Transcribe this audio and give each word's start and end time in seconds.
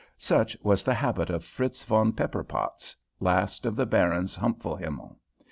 Such 0.17 0.57
was 0.63 0.83
the 0.83 0.95
habit 0.95 1.29
of 1.29 1.43
Fritz 1.45 1.83
von 1.83 2.11
Pepperpotz, 2.13 2.95
last 3.19 3.67
of 3.67 3.75
the 3.75 3.85
Barons 3.85 4.35
Humpfelhimmel. 4.35 5.15